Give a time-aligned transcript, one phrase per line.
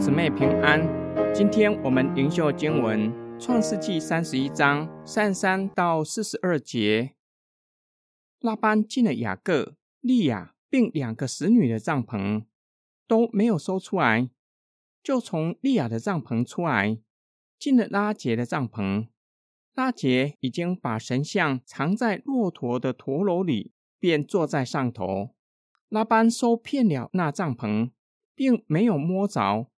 [0.00, 0.80] 姊妹平安。
[1.34, 7.16] 今天我们灵修经文《创世纪》三十一章三三到四十二节。
[8.40, 12.46] 拉班进了雅各、利亚并两个使女的帐篷，
[13.06, 14.30] 都没有搜出来，
[15.02, 16.96] 就从利亚的帐篷出来，
[17.58, 19.06] 进了拉杰的帐篷。
[19.74, 25.34] 拉杰已经把神像藏在骆驼的驼楼里，便坐在上头。
[25.90, 27.90] 拉班搜遍了那帐篷，
[28.34, 29.69] 并没有摸着。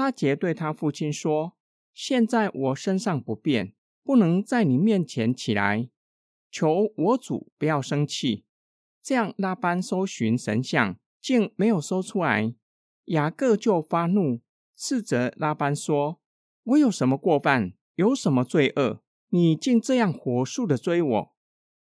[0.00, 1.52] 拉杰对他父亲说
[1.92, 5.90] ：“现在我身上不便，不能在你面前起来，
[6.50, 8.46] 求我主不要生气。”
[9.04, 12.54] 这样拉班搜寻神像，竟没有搜出来。
[13.06, 14.40] 雅各就发怒，
[14.74, 16.18] 斥责拉班说
[16.64, 17.74] ：“我有什么过犯？
[17.96, 19.02] 有什么罪恶？
[19.28, 21.34] 你竟这样火速的追我？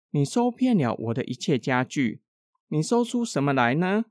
[0.09, 2.22] 你搜遍了我的一切家具。”
[2.67, 4.04] 你搜出什么来呢？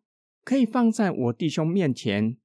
[0.45, 2.39] 可以放在我弟兄面前，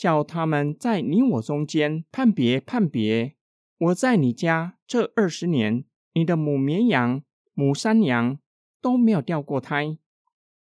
[0.00, 3.36] 叫他们在你我中间判别判别。
[3.76, 5.84] 我在你家这二十年，
[6.14, 8.38] 你的母绵羊、母山羊
[8.80, 9.98] 都没有掉过胎。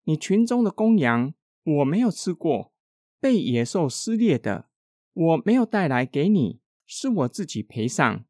[0.03, 2.73] 你群中的公羊，我没有吃过。
[3.21, 4.67] 被野兽撕裂的，
[5.13, 8.25] 我没有带来给你，是我自己赔上。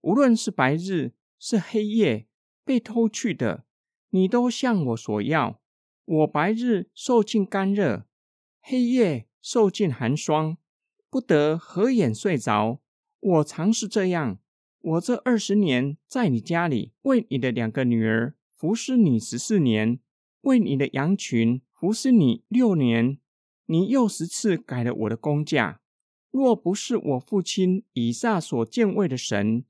[0.00, 2.28] 无论是白日是黑夜
[2.64, 3.66] 被偷去的，
[4.08, 5.60] 你都向我索要。
[6.06, 8.06] 我白日受尽干热，
[8.62, 10.56] 黑夜受尽寒霜，
[11.08, 12.80] 不得合眼睡着。
[13.20, 14.40] 我常是这样。
[14.80, 20.00] 我这二十年在你家里，为你的两个女儿服侍你十四年，
[20.40, 23.18] 为你的羊群服侍你六年。
[23.66, 25.80] 你又十次改了我的工价。
[26.32, 29.64] 若不是我父亲以撒所敬畏的神，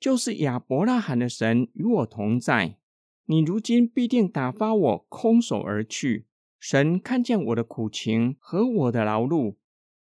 [0.00, 2.78] 就是亚伯拉罕的神与我同在。
[3.26, 6.26] 你如今必定打发我空手而去。
[6.60, 9.56] 神看见我的苦情和我的劳碌，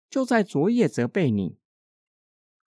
[0.09, 1.59] 就在昨夜责备你。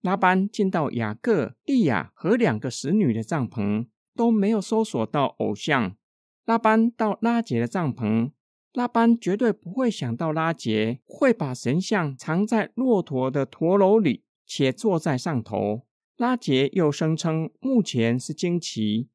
[0.01, 5.95] 拉班见到雅各、利亚和两个使女的帐篷，都没有搜索到偶像。
[6.45, 8.31] 拉班到拉杰的帐篷，
[8.73, 15.85] 拉班绝对不会想到拉杰会把神像藏在骆驼的驼楼里，且坐在上头。
[16.17, 19.09] 拉杰又声称目前是惊奇。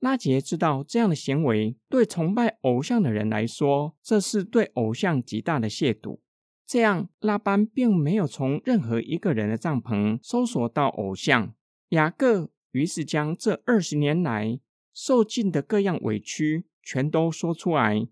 [0.00, 6.18] 拉杰知道这样的行为对崇拜偶像的人来说，这是对偶像极大的亵渎。
[6.66, 11.54] 这样，拉班并没有从任何一个人的帐篷搜索到偶像。
[11.90, 14.58] 雅各于是将这二十年来
[14.94, 18.06] 受尽的各样委屈全都说出来。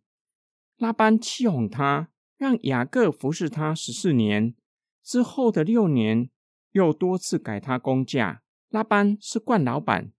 [0.76, 4.55] 拉班气哄他，让雅各服侍他十四年。
[5.03, 6.28] 之后的六年，
[6.72, 8.43] 又多次改他工价。
[8.69, 10.12] 拉班是惯老板。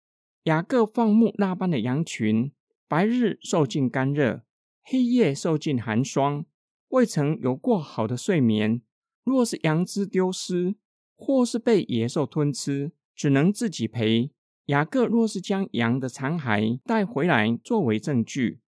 [0.43, 2.51] 雅各放牧那般的羊群，
[2.87, 4.43] 白日受尽干热，
[4.81, 6.45] 黑夜受尽寒霜，
[6.89, 8.81] 未曾有过好的睡眠。
[9.25, 10.75] 若是羊只丢失，
[11.15, 14.31] 或是被野兽吞吃，只能自己赔。
[14.67, 18.61] 雅各若是将羊的残骸带回来作为证据，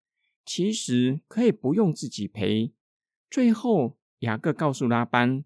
[0.46, 2.74] 其实可以不用自己赔。
[3.30, 5.46] 最后，雅各告诉拉班，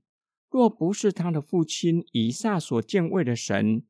[0.49, 3.83] 若不是他的父亲以撒所敬畏的神。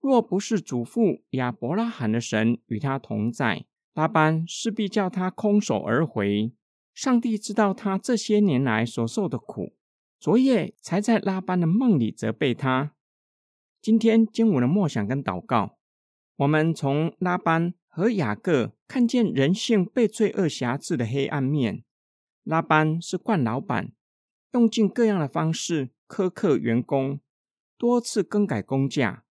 [0.00, 6.52] 若不是祖父亚伯拉罕的神与他同在，拉班势必叫他空手而回。
[6.94, 9.74] 上帝知道他这些年来所受的苦，
[10.18, 12.92] 昨夜才在拉班的梦里责备他。
[13.82, 15.76] 今天经文的默想跟祷告，
[16.36, 21.84] 我们从拉班和雅各看见人性被罪恶辖制的黑暗面。
[22.44, 23.92] 拉班是惯老板，
[24.52, 27.20] 用尽各样的方式苛刻员工，
[27.76, 29.24] 多次更改工价。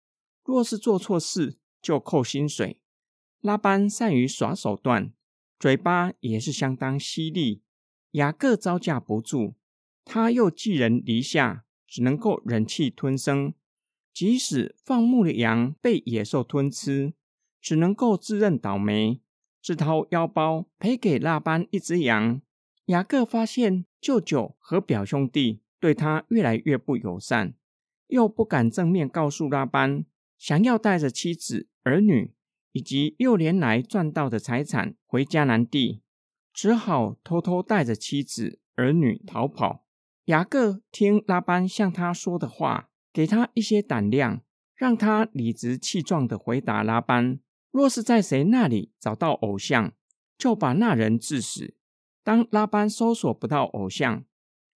[0.43, 2.79] 若是做错事就扣薪水，
[3.39, 5.13] 拉班善于耍手段，
[5.57, 7.61] 嘴巴也是相当犀利。
[8.11, 9.55] 雅各招架不住，
[10.05, 13.53] 他又寄人篱下，只能够忍气吞声。
[14.13, 17.13] 即使放牧的羊被野兽吞吃，
[17.59, 19.21] 只能够自认倒霉，
[19.61, 22.41] 自掏腰包赔给拉班一只羊。
[22.87, 27.55] 雅各发现舅舅和表兄弟对他越来越不友善，
[28.07, 30.05] 又不敢正面告诉拉班。
[30.43, 32.33] 想要带着妻子、儿女
[32.73, 36.01] 以及六年来赚到的财产回迦南地，
[36.51, 39.85] 只好偷偷带着妻子、儿女逃跑。
[40.25, 44.41] 雅各听拉班向他说的话，给他一些胆量，
[44.75, 47.39] 让他理直气壮的回答拉班：
[47.71, 49.93] 若是在谁那里找到偶像，
[50.37, 51.77] 就把那人致死。
[52.21, 54.25] 当拉班搜索不到偶像，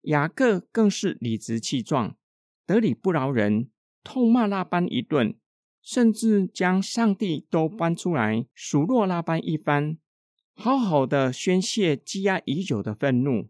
[0.03, 2.17] 雅各更是理直气壮，
[2.65, 3.69] 得理不饶人，
[4.05, 5.37] 痛骂拉班一顿。
[5.87, 9.97] 甚至将上帝都搬出来数落拉班一番，
[10.53, 13.47] 好好的宣泄积压已久的愤怒。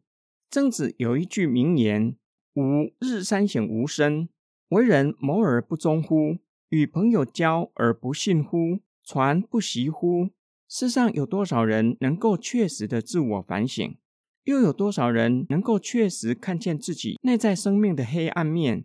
[0.50, 2.15] 曾子有一句名言
[2.53, 4.29] ：“吾日三省吾身：
[4.69, 6.37] 为人谋而不忠乎？
[6.69, 8.81] 与朋友交而不信乎？
[9.03, 10.29] 传不习乎？
[10.69, 13.97] 世上有多少人能够确实的自我反省？
[14.44, 18.85] 又有多少人能够确实看见自己内在生命的黑暗面？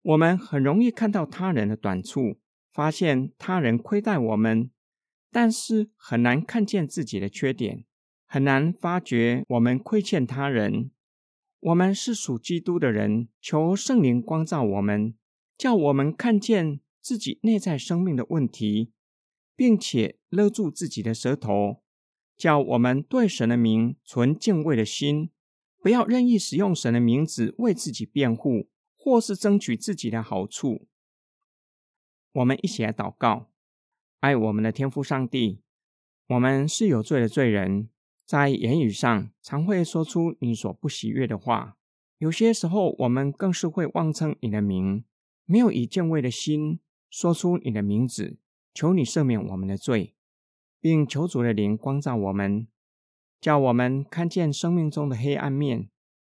[0.00, 2.38] 我们很容易看到他人的短处，
[2.76, 4.70] 发现他人亏待我们，
[5.32, 7.86] 但是很难看见自己的缺点，
[8.26, 10.90] 很难发觉我们亏欠他人。
[11.60, 15.14] 我们是属基督的人，求圣灵光照我们，
[15.56, 18.92] 叫我们看见自己内在生命的问题。
[19.56, 21.80] 并且勒住自己的舌头，
[22.36, 25.30] 叫我们对神的名存敬畏的心，
[25.80, 28.68] 不要任意使用神的名字为自己辩护，
[28.98, 30.86] 或是争取自己的好处。
[32.36, 33.48] 我们一起来祷告：
[34.20, 35.62] 爱我们的天父上帝，
[36.28, 37.88] 我们是有罪的罪人，
[38.26, 41.78] 在言语上常会说出你所不喜悦的话，
[42.18, 45.06] 有些时候我们更是会妄称你的名，
[45.46, 48.38] 没有以敬畏的心说出你的名字。
[48.74, 50.14] 求你赦免我们的罪，
[50.78, 52.68] 并求主的灵光照我们，
[53.40, 55.88] 叫我们看见生命中的黑暗面，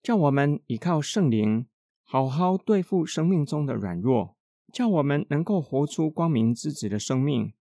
[0.01, 1.67] 叫我们依靠圣灵，
[2.05, 4.37] 好好对付生命中的软弱，
[4.71, 7.53] 叫我们能够活出光明之子的生命。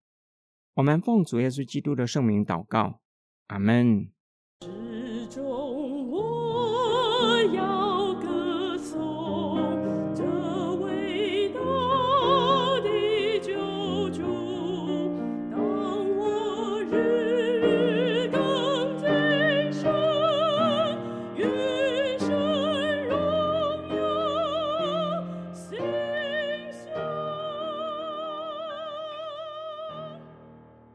[0.75, 3.01] 我们奉主耶稣基督的圣名祷告，
[3.47, 4.09] 阿门。